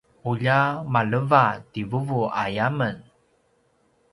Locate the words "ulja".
0.29-0.59